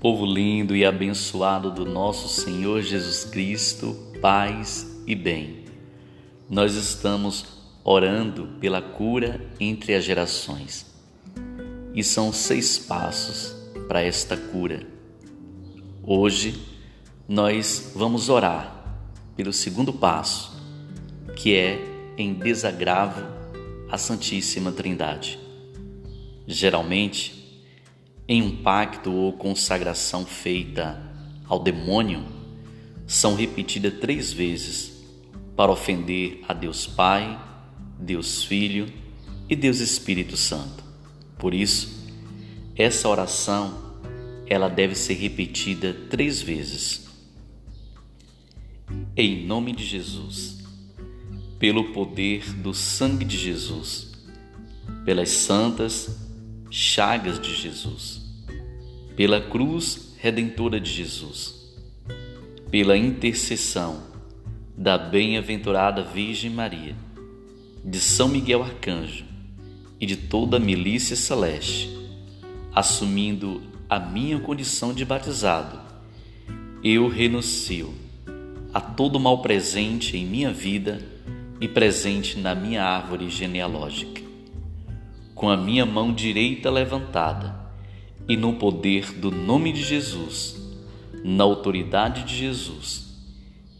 [0.00, 5.64] Povo lindo e abençoado do nosso Senhor Jesus Cristo, paz e bem.
[6.50, 7.46] Nós estamos
[7.82, 10.84] orando pela cura entre as gerações.
[11.94, 13.56] E são seis passos
[13.88, 14.86] para esta cura.
[16.02, 16.60] Hoje
[17.26, 19.00] nós vamos orar
[19.34, 20.62] pelo segundo passo,
[21.34, 21.80] que é
[22.18, 23.22] em desagravo
[23.90, 25.38] à Santíssima Trindade.
[26.46, 27.45] Geralmente,
[28.28, 31.00] em um pacto ou consagração feita
[31.46, 32.24] ao demônio,
[33.06, 35.04] são repetidas três vezes
[35.54, 37.40] para ofender a Deus Pai,
[37.98, 38.92] Deus Filho
[39.48, 40.82] e Deus Espírito Santo.
[41.38, 42.04] Por isso,
[42.76, 43.86] essa oração
[44.46, 47.06] ela deve ser repetida três vezes.
[49.16, 50.58] Em nome de Jesus,
[51.58, 54.12] pelo poder do sangue de Jesus,
[55.04, 56.25] pelas santas
[56.70, 58.22] chagas de Jesus,
[59.14, 61.76] pela cruz redentora de Jesus,
[62.70, 64.02] pela intercessão
[64.76, 66.96] da bem-aventurada Virgem Maria,
[67.84, 69.24] de São Miguel Arcanjo
[70.00, 71.88] e de toda a milícia celeste,
[72.74, 75.80] assumindo a minha condição de batizado,
[76.82, 77.94] eu renuncio
[78.74, 81.00] a todo mal presente em minha vida
[81.60, 84.25] e presente na minha árvore genealógica
[85.36, 87.54] com a minha mão direita levantada
[88.26, 90.56] e no poder do nome de Jesus,
[91.22, 93.04] na autoridade de Jesus,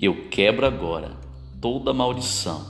[0.00, 1.14] eu quebro agora
[1.60, 2.66] toda maldição,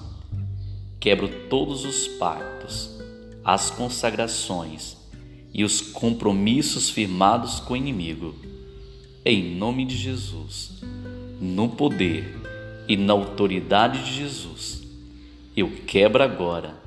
[0.99, 3.01] quebro todos os pactos,
[3.45, 4.97] as consagrações
[5.55, 8.35] e os compromissos firmados com o inimigo.
[9.25, 10.83] Em nome de Jesus,
[11.41, 12.37] no poder
[12.89, 14.83] e na autoridade de Jesus,
[15.57, 16.82] eu quebro agora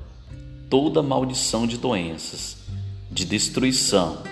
[0.68, 2.56] toda maldição de doenças,
[3.10, 4.22] de destruição,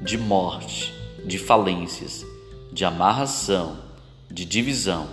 [0.00, 0.92] de morte,
[1.24, 2.24] de falências,
[2.72, 3.78] de amarração,
[4.30, 5.08] de divisão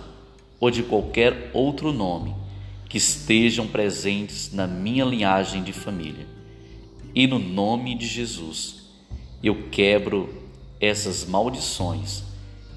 [0.60, 2.34] ou de qualquer outro nome
[2.88, 6.26] que estejam presentes na minha linhagem de família.
[7.14, 8.86] E no nome de Jesus,
[9.42, 10.48] eu quebro
[10.80, 12.22] essas maldições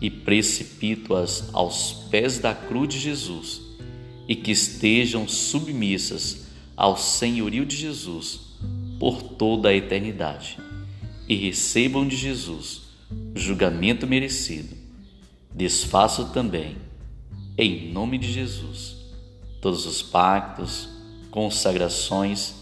[0.01, 3.61] e precipito-as aos pés da cruz de Jesus
[4.27, 8.51] e que estejam submissas ao senhorio de Jesus
[8.99, 10.57] por toda a eternidade
[11.27, 12.83] e recebam de Jesus
[13.35, 14.75] julgamento merecido.
[15.53, 16.77] Desfaço também,
[17.57, 18.95] em nome de Jesus,
[19.59, 20.89] todos os pactos,
[21.29, 22.55] consagrações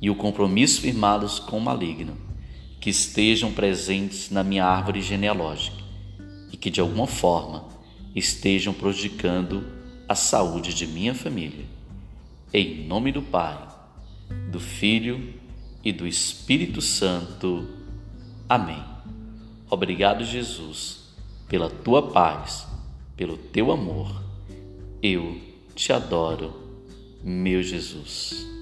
[0.00, 2.16] e o compromisso firmados com o maligno
[2.80, 5.82] que estejam presentes na minha árvore genealógica
[6.52, 7.68] e que de alguma forma
[8.14, 9.64] estejam prejudicando
[10.08, 11.77] a saúde de minha família
[12.52, 13.58] em nome do Pai,
[14.50, 15.34] do Filho
[15.84, 17.66] e do Espírito Santo.
[18.48, 18.82] Amém.
[19.70, 21.14] Obrigado, Jesus,
[21.48, 22.66] pela tua paz,
[23.16, 24.22] pelo teu amor.
[25.02, 25.38] Eu
[25.74, 26.54] te adoro,
[27.22, 28.57] meu Jesus.